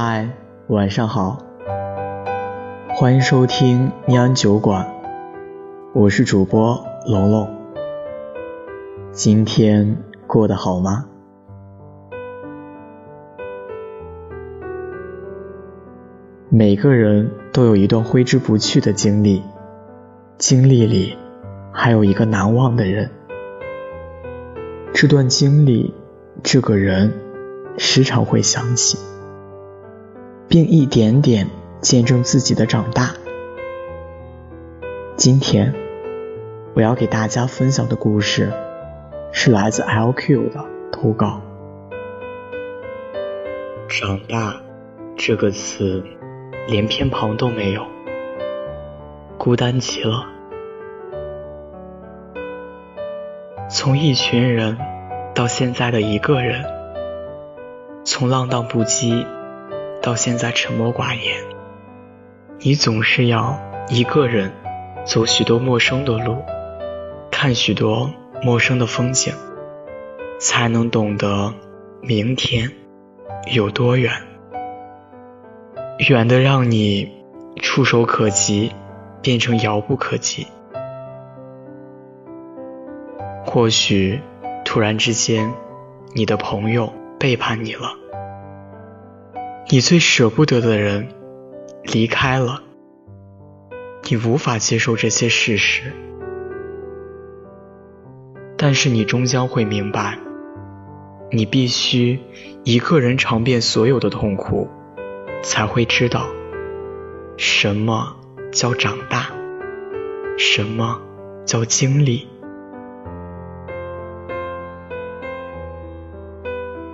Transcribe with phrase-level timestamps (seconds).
[0.00, 0.28] 嗨，
[0.68, 1.42] 晚上好，
[2.94, 4.94] 欢迎收听尼安酒馆，
[5.92, 7.50] 我是主播龙龙。
[9.10, 9.96] 今天
[10.28, 11.06] 过得好吗？
[16.48, 19.42] 每个人都有一段挥之不去的经历，
[20.36, 21.18] 经历里
[21.72, 23.10] 还有一个难忘的人。
[24.94, 25.92] 这段经历，
[26.44, 27.12] 这个人，
[27.78, 28.96] 时常会想起，
[30.48, 31.46] 并一点点
[31.80, 33.14] 见证自己的长大。
[35.16, 35.74] 今天
[36.74, 38.52] 我要给大家分享的故事，
[39.32, 41.40] 是来自 LQ 的投稿。
[43.88, 44.60] 长大
[45.16, 46.04] 这个词。
[46.68, 47.86] 连偏旁都没有，
[49.38, 50.26] 孤单极了。
[53.70, 54.76] 从一群人
[55.34, 56.62] 到现在的一个人，
[58.04, 59.24] 从浪荡不羁
[60.08, 61.44] 到现在沉默寡言，
[62.60, 64.50] 你总是要一个人
[65.04, 66.38] 走许多陌生的路，
[67.30, 68.10] 看许多
[68.42, 69.34] 陌生的风景，
[70.38, 71.52] 才能懂得
[72.00, 72.72] 明天
[73.52, 74.10] 有多远。
[76.08, 77.12] 远的让你
[77.60, 78.72] 触手可及，
[79.20, 80.46] 变成遥不可及。
[83.44, 84.22] 或许
[84.64, 85.52] 突然之间，
[86.14, 87.92] 你的朋友背叛你了，
[89.70, 91.08] 你最舍不得的人
[91.82, 92.62] 离开了，
[94.04, 95.92] 你无法接受这些事实，
[98.56, 100.18] 但是你终将会明白，
[101.30, 102.18] 你必须
[102.64, 104.68] 一个人尝遍所有的痛苦。
[105.40, 106.26] 才会知道
[107.36, 108.16] 什么
[108.50, 109.30] 叫长大，
[110.36, 111.00] 什么
[111.44, 112.26] 叫经历。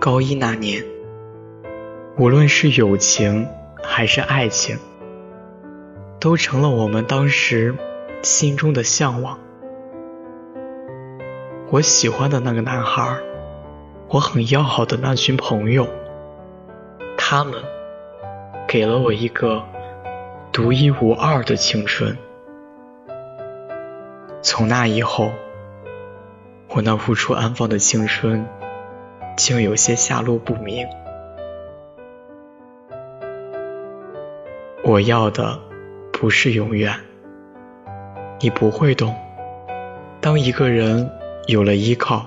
[0.00, 0.84] 高一那年，
[2.16, 3.48] 无论是友情
[3.82, 4.78] 还是爱情，
[6.20, 7.74] 都成了我们当时
[8.22, 9.38] 心中的向往。
[11.70, 13.16] 我喜欢的那个男孩，
[14.08, 15.88] 我很要好的那群朋友，
[17.16, 17.54] 他们。
[18.68, 19.62] 给了我一个
[20.50, 22.16] 独一无二的青春。
[24.40, 25.30] 从那以后，
[26.68, 28.46] 我那无处安放的青春
[29.36, 30.88] 竟有些下落不明。
[34.84, 35.60] 我要的
[36.12, 36.92] 不是永远，
[38.40, 39.14] 你不会懂。
[40.20, 41.08] 当一个人
[41.46, 42.26] 有了依靠，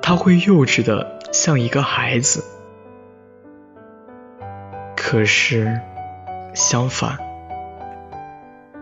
[0.00, 2.42] 他会幼稚的像一个孩子。
[4.96, 5.78] 可是，
[6.54, 7.18] 相反，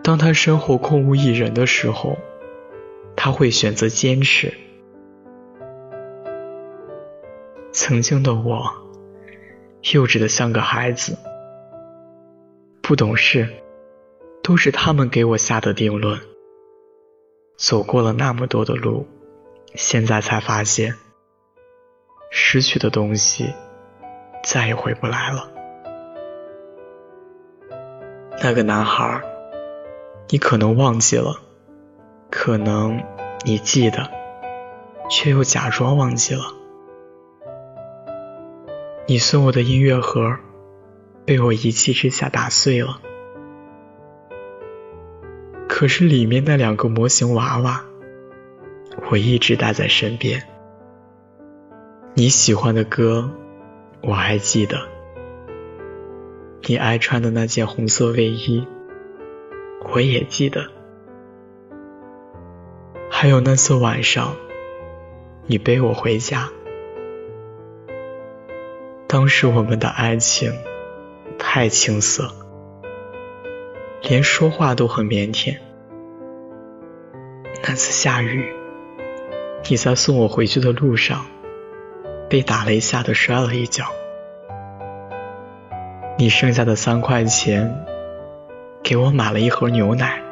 [0.04, 2.18] 当他身后空无一人的时候，
[3.16, 4.54] 他会选择坚持。
[7.72, 8.64] 曾经的我，
[9.92, 11.16] 幼稚的像个孩子，
[12.90, 13.48] 不懂事，
[14.42, 16.18] 都是他们给我下的定论。
[17.56, 19.06] 走过了那么多的路，
[19.76, 20.96] 现在才发现，
[22.32, 23.54] 失去的东西
[24.42, 25.48] 再也回不来了。
[28.42, 29.22] 那个男孩，
[30.28, 31.40] 你可能忘记了，
[32.28, 33.00] 可能
[33.44, 34.10] 你记得，
[35.08, 36.42] 却又假装忘记了。
[39.06, 40.36] 你送我的音乐盒，
[41.30, 43.00] 被我一气之下打碎了。
[45.68, 47.84] 可是里面那两个模型娃娃，
[49.08, 50.42] 我一直带在身边。
[52.14, 53.30] 你喜欢的歌，
[54.02, 54.88] 我还记得。
[56.64, 58.66] 你爱穿的那件红色卫衣，
[59.94, 60.66] 我也记得。
[63.08, 64.34] 还有那次晚上，
[65.46, 66.50] 你背我回家，
[69.06, 70.52] 当时我们的爱情
[71.52, 72.30] 太青涩，
[74.02, 75.58] 连说话都很腼腆。
[77.64, 78.54] 那次下雨，
[79.68, 81.26] 你在送我回去的路上，
[82.28, 83.84] 被打了一下的摔了一跤。
[86.18, 87.84] 你剩下的三块钱，
[88.84, 90.22] 给我买了一盒牛奶。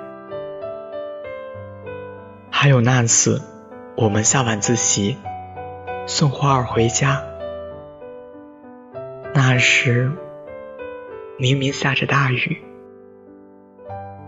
[2.48, 3.42] 还有那次，
[3.96, 5.16] 我们下晚自习
[6.06, 7.24] 送花儿回家，
[9.34, 10.12] 那时
[11.40, 12.58] 明明下着大雨，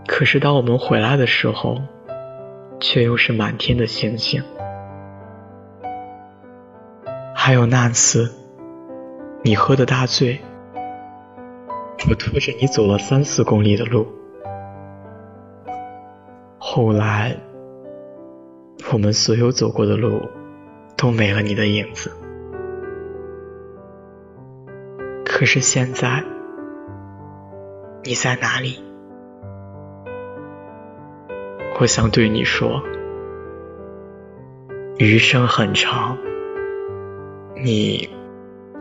[0.07, 1.83] 可是当我们回来的时候，
[2.79, 4.41] 却又是满天的星星。
[7.35, 8.31] 还有那次，
[9.43, 10.41] 你喝的大醉。
[12.09, 14.07] 我拖着你走了三四公里的路，
[16.59, 17.37] 后来
[18.93, 20.23] 我们所有走过的路
[20.97, 22.13] 都没了你的影子。
[25.25, 26.25] 可是现在，
[28.03, 28.83] 你在哪里？
[31.79, 32.83] 我想对你说，
[34.97, 36.17] 余生很长，
[37.57, 38.09] 你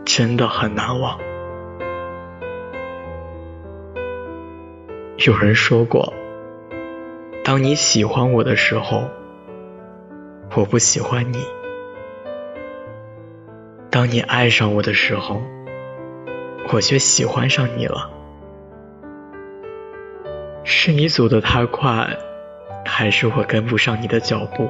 [0.06, 1.20] 真的很难忘。
[5.18, 6.14] 有人说过，
[7.44, 9.10] 当你喜欢我的时候，
[10.56, 11.40] 我不喜欢你；
[13.90, 15.42] 当你爱上我的时候，
[16.72, 18.12] 我却喜欢上你了。
[20.82, 22.16] 是你走得太快。
[22.86, 24.70] 还是我跟不上你的脚步。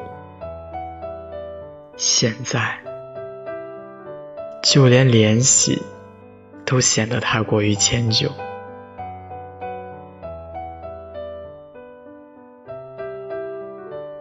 [1.98, 2.80] 现在，
[4.64, 5.84] 就连联系
[6.66, 8.32] 都显得太过于迁就。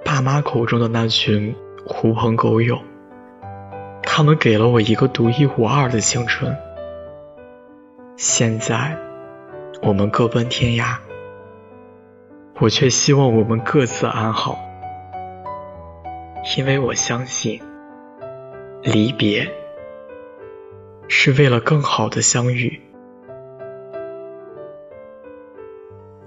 [0.04, 1.56] 爸妈口中的那群
[1.86, 2.80] 狐朋狗友，
[4.02, 6.54] 他们给了我一个独一无二的青春。
[8.18, 8.98] 现在，
[9.80, 10.98] 我们各奔天涯。
[12.60, 14.58] 我却希望我们各自安好，
[16.56, 17.62] 因为我相信，
[18.82, 19.48] 离别
[21.06, 22.80] 是为了更好的相遇。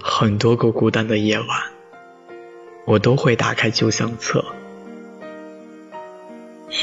[0.01, 1.47] 很多个孤单的夜晚，
[2.85, 4.45] 我都会打开旧相册，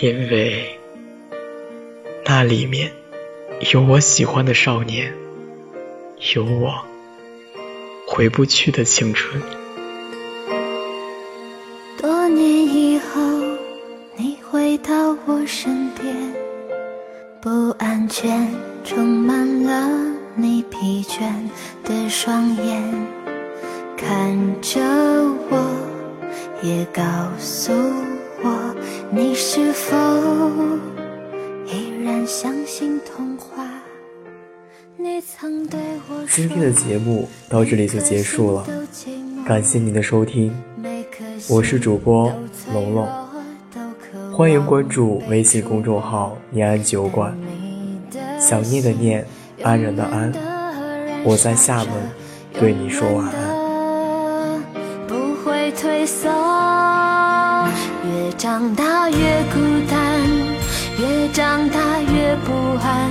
[0.03, 0.79] 因为
[2.27, 2.93] 那里面
[3.73, 5.15] 有我喜欢的少年，
[6.35, 6.88] 有我。
[8.11, 9.41] 回不去的青春。
[12.01, 13.21] 多年以后，
[14.17, 16.17] 你回到我身边，
[17.41, 18.49] 不安全
[18.83, 19.89] 充满了
[20.35, 21.21] 你疲倦
[21.85, 22.83] 的双眼，
[23.97, 24.81] 看着
[25.51, 25.59] 我，
[26.63, 27.03] 也告
[27.39, 27.73] 诉
[28.43, 28.75] 我，
[29.11, 29.95] 你是否
[31.67, 33.65] 依然相信童话？
[36.29, 38.65] 今天的节目到这里就结束了，
[39.45, 40.55] 感谢您的收听，
[41.49, 42.33] 我是主播
[42.73, 43.09] 龙龙，
[44.33, 47.37] 欢迎关注微信公众号“念安酒馆”，
[48.39, 49.27] 想念的念，
[49.65, 50.33] 安然的安，
[51.25, 51.89] 我在厦门
[52.53, 54.63] 对你说晚安。
[55.09, 56.29] 不会退缩，
[58.05, 59.17] 越长大越
[59.53, 59.59] 孤
[59.91, 60.23] 单，
[61.01, 63.11] 越长大越不安，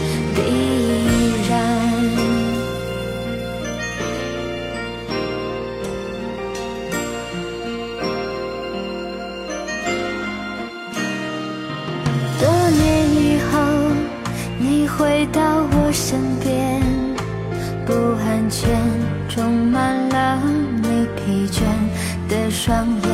[16.11, 16.81] 身边，
[17.85, 18.77] 不安全
[19.29, 20.41] 充满了
[20.83, 21.61] 你疲倦
[22.27, 23.09] 的双眼，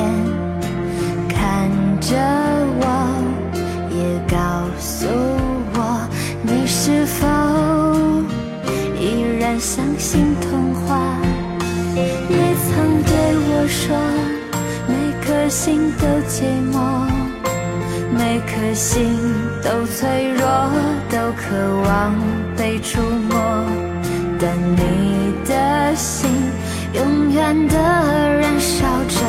[1.30, 1.70] 看
[2.02, 2.18] 着
[2.80, 2.84] 我，
[3.92, 4.36] 也告
[4.80, 5.06] 诉
[5.76, 6.10] 我，
[6.42, 7.28] 你是否
[9.00, 9.60] 依然。
[9.60, 10.98] 相信童话，
[11.94, 12.36] 你
[12.66, 13.14] 曾对
[13.46, 13.96] 我说，
[14.88, 16.42] 每颗心都寂
[16.74, 16.76] 寞，
[18.18, 19.06] 每颗心
[19.64, 20.48] 都脆弱，
[21.12, 21.46] 都渴
[21.84, 22.16] 望
[22.68, 23.40] 被触摸。
[24.38, 26.30] 但你的心
[26.94, 29.22] 永远的燃烧着，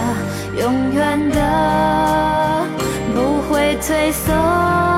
[0.61, 2.66] 永远的
[3.14, 4.98] 不会退缩。